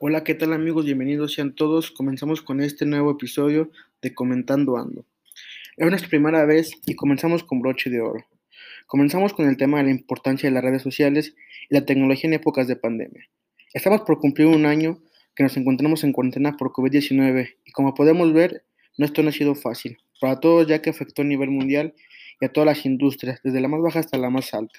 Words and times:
Hola, 0.00 0.22
¿qué 0.22 0.36
tal 0.36 0.52
amigos? 0.52 0.84
Bienvenidos 0.84 1.32
sean 1.32 1.56
todos. 1.56 1.90
Comenzamos 1.90 2.40
con 2.40 2.60
este 2.60 2.86
nuevo 2.86 3.10
episodio 3.10 3.72
de 4.00 4.14
Comentando 4.14 4.76
Ando. 4.76 5.04
Es 5.76 5.88
nuestra 5.88 6.08
primera 6.08 6.44
vez 6.44 6.70
y 6.86 6.94
comenzamos 6.94 7.42
con 7.42 7.58
broche 7.58 7.90
de 7.90 8.00
oro. 8.00 8.24
Comenzamos 8.86 9.32
con 9.32 9.48
el 9.48 9.56
tema 9.56 9.78
de 9.78 9.84
la 9.86 9.90
importancia 9.90 10.48
de 10.48 10.54
las 10.54 10.62
redes 10.62 10.82
sociales 10.82 11.34
y 11.68 11.74
la 11.74 11.84
tecnología 11.84 12.28
en 12.28 12.34
épocas 12.34 12.68
de 12.68 12.76
pandemia. 12.76 13.28
Estamos 13.74 14.02
por 14.02 14.20
cumplir 14.20 14.46
un 14.46 14.66
año 14.66 15.02
que 15.34 15.42
nos 15.42 15.56
encontramos 15.56 16.04
en 16.04 16.12
cuarentena 16.12 16.56
por 16.56 16.70
COVID-19 16.70 17.56
y 17.64 17.72
como 17.72 17.92
podemos 17.94 18.32
ver, 18.32 18.62
no 18.98 19.04
esto 19.04 19.24
no 19.24 19.30
ha 19.30 19.32
sido 19.32 19.56
fácil 19.56 19.98
para 20.20 20.38
todos 20.38 20.68
ya 20.68 20.80
que 20.80 20.90
afectó 20.90 21.22
a 21.22 21.24
nivel 21.24 21.50
mundial 21.50 21.92
y 22.40 22.44
a 22.44 22.52
todas 22.52 22.68
las 22.68 22.86
industrias, 22.86 23.40
desde 23.42 23.60
la 23.60 23.66
más 23.66 23.80
baja 23.80 23.98
hasta 23.98 24.16
la 24.16 24.30
más 24.30 24.54
alta. 24.54 24.78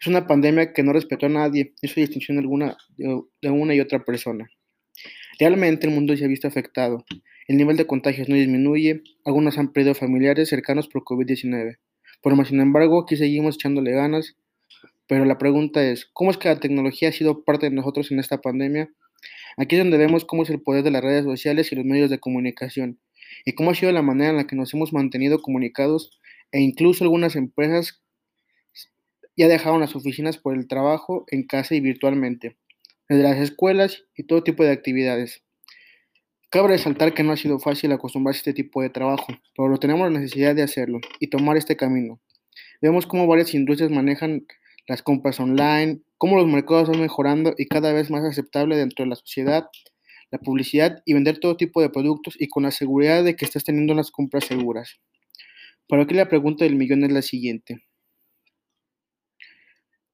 Es 0.00 0.06
una 0.06 0.26
pandemia 0.26 0.72
que 0.72 0.82
no 0.82 0.92
respetó 0.92 1.26
a 1.26 1.30
nadie, 1.30 1.74
hizo 1.82 2.00
distinción 2.00 2.38
alguna 2.38 2.76
de 2.96 3.50
una 3.50 3.74
y 3.74 3.80
otra 3.80 4.04
persona. 4.04 4.48
Realmente 5.38 5.86
el 5.86 5.94
mundo 5.94 6.16
se 6.16 6.24
ha 6.24 6.28
visto 6.28 6.48
afectado. 6.48 7.04
El 7.48 7.56
nivel 7.56 7.76
de 7.76 7.86
contagios 7.86 8.28
no 8.28 8.36
disminuye, 8.36 9.02
algunos 9.24 9.58
han 9.58 9.72
perdido 9.72 9.94
familiares 9.94 10.48
cercanos 10.48 10.88
por 10.88 11.02
COVID-19. 11.04 11.78
Pero 12.22 12.44
sin 12.44 12.60
embargo, 12.60 13.02
aquí 13.02 13.16
seguimos 13.16 13.56
echándole 13.56 13.92
ganas. 13.92 14.36
Pero 15.06 15.26
la 15.26 15.36
pregunta 15.36 15.84
es, 15.84 16.06
¿cómo 16.12 16.30
es 16.30 16.38
que 16.38 16.48
la 16.48 16.58
tecnología 16.58 17.10
ha 17.10 17.12
sido 17.12 17.44
parte 17.44 17.68
de 17.68 17.76
nosotros 17.76 18.10
en 18.10 18.18
esta 18.18 18.40
pandemia? 18.40 18.88
Aquí 19.56 19.76
es 19.76 19.82
donde 19.82 19.98
vemos 19.98 20.24
cómo 20.24 20.42
es 20.42 20.50
el 20.50 20.62
poder 20.62 20.82
de 20.82 20.90
las 20.90 21.02
redes 21.02 21.24
sociales 21.24 21.70
y 21.70 21.76
los 21.76 21.84
medios 21.84 22.10
de 22.10 22.18
comunicación, 22.18 22.98
y 23.44 23.52
cómo 23.52 23.70
ha 23.70 23.74
sido 23.74 23.92
la 23.92 24.02
manera 24.02 24.30
en 24.30 24.36
la 24.36 24.46
que 24.46 24.56
nos 24.56 24.72
hemos 24.74 24.92
mantenido 24.92 25.42
comunicados 25.42 26.18
e 26.52 26.60
incluso 26.60 27.04
algunas 27.04 27.36
empresas 27.36 28.02
ya 29.36 29.48
dejaron 29.48 29.80
las 29.80 29.96
oficinas 29.96 30.38
por 30.38 30.54
el 30.56 30.68
trabajo 30.68 31.24
en 31.28 31.44
casa 31.44 31.74
y 31.74 31.80
virtualmente, 31.80 32.56
desde 33.08 33.22
las 33.22 33.38
escuelas 33.38 34.04
y 34.16 34.24
todo 34.24 34.42
tipo 34.42 34.64
de 34.64 34.72
actividades. 34.72 35.42
Cabe 36.50 36.68
resaltar 36.68 37.14
que 37.14 37.24
no 37.24 37.32
ha 37.32 37.36
sido 37.36 37.58
fácil 37.58 37.90
acostumbrarse 37.92 38.38
a 38.38 38.42
este 38.42 38.52
tipo 38.54 38.80
de 38.80 38.90
trabajo, 38.90 39.26
pero 39.56 39.76
tenemos 39.78 40.10
la 40.12 40.20
necesidad 40.20 40.54
de 40.54 40.62
hacerlo 40.62 41.00
y 41.18 41.26
tomar 41.26 41.56
este 41.56 41.76
camino. 41.76 42.20
Vemos 42.80 43.06
cómo 43.06 43.26
varias 43.26 43.54
industrias 43.54 43.90
manejan 43.90 44.46
las 44.86 45.02
compras 45.02 45.40
online, 45.40 46.00
cómo 46.18 46.36
los 46.36 46.46
mercados 46.46 46.88
van 46.88 47.00
mejorando 47.00 47.54
y 47.58 47.66
cada 47.66 47.92
vez 47.92 48.10
más 48.10 48.24
aceptable 48.24 48.76
dentro 48.76 49.04
de 49.04 49.08
la 49.08 49.16
sociedad, 49.16 49.66
la 50.30 50.38
publicidad 50.38 51.02
y 51.04 51.14
vender 51.14 51.38
todo 51.38 51.56
tipo 51.56 51.80
de 51.80 51.90
productos 51.90 52.36
y 52.38 52.48
con 52.48 52.64
la 52.64 52.70
seguridad 52.70 53.24
de 53.24 53.36
que 53.36 53.44
estás 53.44 53.64
teniendo 53.64 53.94
las 53.94 54.10
compras 54.10 54.44
seguras. 54.44 55.00
Pero 55.88 56.02
aquí 56.02 56.14
la 56.14 56.28
pregunta 56.28 56.64
del 56.64 56.76
millón 56.76 57.04
es 57.04 57.12
la 57.12 57.22
siguiente. 57.22 57.83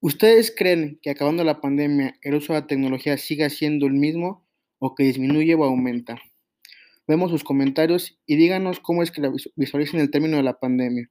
¿Ustedes 0.02 0.50
creen 0.56 0.98
que 1.02 1.10
acabando 1.10 1.44
la 1.44 1.60
pandemia 1.60 2.14
el 2.22 2.34
uso 2.34 2.54
de 2.54 2.60
la 2.60 2.66
tecnología 2.66 3.18
siga 3.18 3.50
siendo 3.50 3.86
el 3.86 3.92
mismo 3.92 4.48
o 4.78 4.94
que 4.94 5.04
disminuye 5.04 5.54
o 5.54 5.62
aumenta? 5.62 6.18
Vemos 7.06 7.30
sus 7.30 7.44
comentarios 7.44 8.18
y 8.24 8.36
díganos 8.36 8.80
cómo 8.80 9.02
es 9.02 9.10
que 9.10 9.20
visualizan 9.56 10.00
el 10.00 10.10
término 10.10 10.38
de 10.38 10.42
la 10.42 10.58
pandemia. 10.58 11.10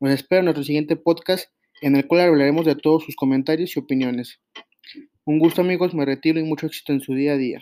Nos 0.00 0.12
espero 0.12 0.38
en 0.38 0.46
nuestro 0.46 0.64
siguiente 0.64 0.96
podcast 0.96 1.50
en 1.82 1.96
el 1.96 2.06
cual 2.06 2.22
hablaremos 2.22 2.64
de 2.64 2.76
todos 2.76 3.04
sus 3.04 3.14
comentarios 3.14 3.76
y 3.76 3.78
opiniones. 3.78 4.40
Un 5.26 5.38
gusto 5.38 5.60
amigos, 5.60 5.92
me 5.92 6.06
retiro 6.06 6.40
y 6.40 6.44
mucho 6.44 6.64
éxito 6.66 6.94
en 6.94 7.02
su 7.02 7.12
día 7.12 7.34
a 7.34 7.36
día. 7.36 7.60